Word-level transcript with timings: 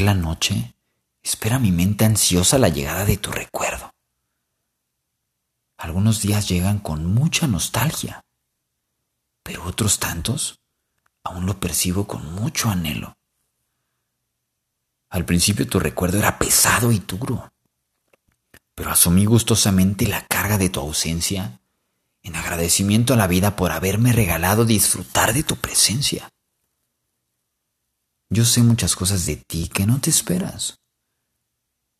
la 0.00 0.14
noche, 0.14 0.74
espera 1.22 1.58
mi 1.58 1.72
mente 1.72 2.04
ansiosa 2.04 2.58
la 2.58 2.68
llegada 2.68 3.04
de 3.04 3.16
tu 3.16 3.30
recuerdo. 3.30 3.92
Algunos 5.76 6.22
días 6.22 6.48
llegan 6.48 6.78
con 6.78 7.06
mucha 7.06 7.46
nostalgia, 7.46 8.24
pero 9.42 9.64
otros 9.64 9.98
tantos 9.98 10.60
aún 11.22 11.46
lo 11.46 11.60
percibo 11.60 12.06
con 12.06 12.34
mucho 12.34 12.70
anhelo. 12.70 13.16
Al 15.10 15.24
principio 15.24 15.66
tu 15.66 15.78
recuerdo 15.78 16.18
era 16.18 16.38
pesado 16.38 16.92
y 16.92 16.98
duro, 16.98 17.50
pero 18.74 18.90
asumí 18.90 19.24
gustosamente 19.24 20.06
la 20.06 20.26
carga 20.26 20.58
de 20.58 20.68
tu 20.68 20.80
ausencia 20.80 21.60
en 22.22 22.36
agradecimiento 22.36 23.14
a 23.14 23.16
la 23.16 23.26
vida 23.26 23.56
por 23.56 23.72
haberme 23.72 24.12
regalado 24.12 24.64
disfrutar 24.64 25.32
de 25.32 25.42
tu 25.42 25.56
presencia. 25.56 26.28
Yo 28.30 28.44
sé 28.44 28.62
muchas 28.62 28.94
cosas 28.94 29.24
de 29.24 29.36
ti 29.36 29.68
que 29.68 29.86
no 29.86 30.00
te 30.00 30.10
esperas, 30.10 30.80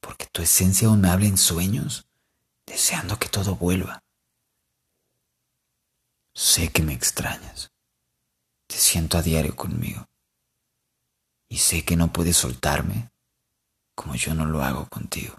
porque 0.00 0.26
tu 0.32 0.40
esencia 0.40 0.86
aún 0.86 1.00
me 1.00 1.10
habla 1.10 1.26
en 1.26 1.36
sueños, 1.36 2.06
deseando 2.64 3.18
que 3.18 3.28
todo 3.28 3.56
vuelva. 3.56 4.04
Sé 6.32 6.70
que 6.70 6.82
me 6.82 6.92
extrañas, 6.92 7.72
te 8.68 8.76
siento 8.76 9.18
a 9.18 9.22
diario 9.22 9.56
conmigo, 9.56 10.06
y 11.48 11.58
sé 11.58 11.84
que 11.84 11.96
no 11.96 12.12
puedes 12.12 12.36
soltarme 12.36 13.10
como 13.96 14.14
yo 14.14 14.32
no 14.34 14.46
lo 14.46 14.62
hago 14.62 14.86
contigo. 14.88 15.36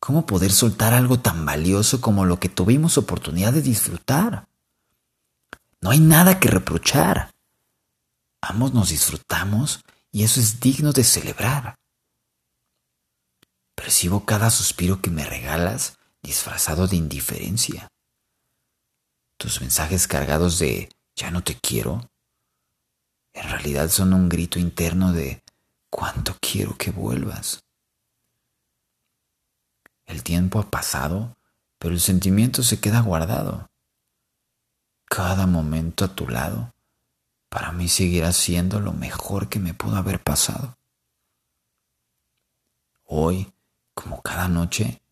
¿Cómo 0.00 0.24
poder 0.24 0.52
soltar 0.52 0.94
algo 0.94 1.18
tan 1.18 1.44
valioso 1.44 2.00
como 2.00 2.24
lo 2.24 2.38
que 2.38 2.48
tuvimos 2.48 2.96
oportunidad 2.96 3.52
de 3.52 3.62
disfrutar? 3.62 4.48
No 5.80 5.90
hay 5.90 6.00
nada 6.00 6.38
que 6.38 6.48
reprochar. 6.48 7.31
Ambos 8.42 8.74
nos 8.74 8.90
disfrutamos 8.90 9.80
y 10.10 10.24
eso 10.24 10.40
es 10.40 10.60
digno 10.60 10.92
de 10.92 11.04
celebrar. 11.04 11.76
Percibo 13.74 14.26
cada 14.26 14.50
suspiro 14.50 15.00
que 15.00 15.10
me 15.10 15.24
regalas 15.24 15.96
disfrazado 16.22 16.86
de 16.86 16.96
indiferencia. 16.96 17.88
Tus 19.38 19.62
mensajes 19.62 20.06
cargados 20.06 20.58
de 20.58 20.90
ya 21.16 21.30
no 21.30 21.42
te 21.42 21.58
quiero 21.58 22.12
en 23.34 23.48
realidad 23.48 23.88
son 23.88 24.12
un 24.12 24.28
grito 24.28 24.58
interno 24.58 25.12
de 25.12 25.42
cuánto 25.90 26.36
quiero 26.40 26.76
que 26.76 26.90
vuelvas. 26.90 27.64
El 30.04 30.22
tiempo 30.22 30.58
ha 30.58 30.70
pasado, 30.70 31.38
pero 31.78 31.94
el 31.94 32.00
sentimiento 32.00 32.62
se 32.62 32.80
queda 32.80 33.00
guardado. 33.00 33.70
Cada 35.06 35.46
momento 35.46 36.04
a 36.04 36.14
tu 36.14 36.28
lado 36.28 36.74
para 37.52 37.70
mí 37.70 37.86
seguirá 37.86 38.32
siendo 38.32 38.80
lo 38.80 38.94
mejor 38.94 39.50
que 39.50 39.60
me 39.60 39.74
pudo 39.74 39.96
haber 39.96 40.22
pasado. 40.22 40.78
Hoy, 43.04 43.52
como 43.92 44.22
cada 44.22 44.48
noche, 44.48 45.02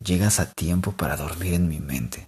llegas 0.00 0.40
a 0.40 0.50
tiempo 0.50 0.90
para 0.90 1.16
dormir 1.16 1.54
en 1.54 1.68
mi 1.68 1.78
mente. 1.78 2.26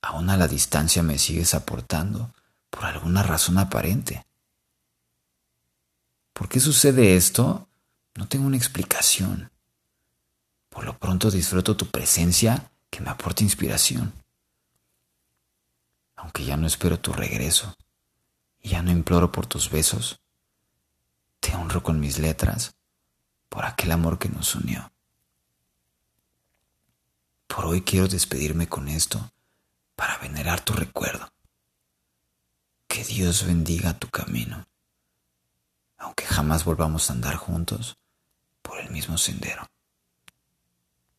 Aún 0.00 0.30
a 0.30 0.38
la 0.38 0.48
distancia 0.48 1.02
me 1.02 1.18
sigues 1.18 1.52
aportando 1.52 2.32
por 2.70 2.86
alguna 2.86 3.22
razón 3.22 3.58
aparente. 3.58 4.24
¿Por 6.32 6.48
qué 6.48 6.60
sucede 6.60 7.16
esto? 7.16 7.68
No 8.14 8.26
tengo 8.28 8.46
una 8.46 8.56
explicación. 8.56 9.52
Por 10.70 10.86
lo 10.86 10.98
pronto 10.98 11.30
disfruto 11.30 11.76
tu 11.76 11.90
presencia 11.90 12.70
que 12.88 13.02
me 13.02 13.10
aporta 13.10 13.44
inspiración. 13.44 14.23
Aunque 16.16 16.44
ya 16.44 16.56
no 16.56 16.66
espero 16.66 16.98
tu 16.98 17.12
regreso 17.12 17.76
y 18.60 18.70
ya 18.70 18.82
no 18.82 18.90
imploro 18.90 19.30
por 19.32 19.46
tus 19.46 19.70
besos, 19.70 20.20
te 21.40 21.54
honro 21.54 21.82
con 21.82 22.00
mis 22.00 22.18
letras 22.18 22.74
por 23.48 23.64
aquel 23.64 23.92
amor 23.92 24.18
que 24.18 24.28
nos 24.28 24.54
unió. 24.54 24.92
Por 27.46 27.66
hoy 27.66 27.82
quiero 27.82 28.08
despedirme 28.08 28.68
con 28.68 28.88
esto 28.88 29.30
para 29.94 30.18
venerar 30.18 30.60
tu 30.60 30.72
recuerdo. 30.72 31.28
Que 32.88 33.04
Dios 33.04 33.44
bendiga 33.44 33.98
tu 33.98 34.08
camino, 34.08 34.66
aunque 35.98 36.24
jamás 36.26 36.64
volvamos 36.64 37.10
a 37.10 37.12
andar 37.12 37.36
juntos 37.36 37.96
por 38.62 38.78
el 38.78 38.90
mismo 38.90 39.18
sendero. 39.18 39.66